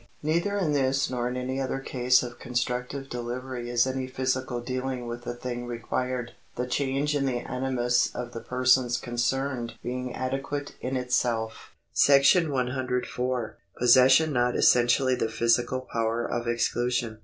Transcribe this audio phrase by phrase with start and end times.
[0.23, 5.05] Neither in this nor in any other case of constructive delivery is any physical deahng
[5.07, 10.73] with the thing required, the change in the animus of the persons concerned being adequate
[10.81, 11.73] in itself .^§
[12.49, 13.57] 104.
[13.77, 17.19] Possession not essentially the Physical Povifer of Exclusion.